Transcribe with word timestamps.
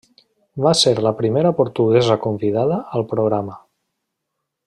Va 0.67 0.71
ser 0.79 0.93
la 1.07 1.11
primera 1.19 1.51
portuguesa 1.59 2.17
convidada 2.25 2.81
al 2.99 3.07
programa. 3.13 3.59